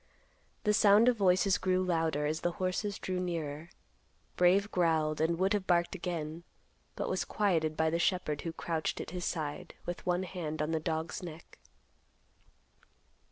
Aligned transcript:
The 0.63 0.73
sound 0.73 1.07
of 1.09 1.15
voices 1.15 1.59
grew 1.59 1.83
louder 1.83 2.25
as 2.25 2.41
the 2.41 2.53
horses 2.53 2.97
drew 2.97 3.19
nearer. 3.19 3.69
Brave 4.35 4.71
growled 4.71 5.21
and 5.21 5.37
would 5.37 5.53
have 5.53 5.67
barked 5.67 5.93
again, 5.93 6.43
but 6.95 7.07
was 7.07 7.23
quieted 7.23 7.77
by 7.77 7.91
the 7.91 7.99
shepherd, 7.99 8.41
who 8.41 8.51
crouched 8.51 8.99
at 8.99 9.11
his 9.11 9.25
side, 9.25 9.75
with 9.85 10.03
one 10.03 10.23
hand 10.23 10.59
on 10.59 10.71
the 10.71 10.79
dog's 10.79 11.21
neck. 11.21 11.59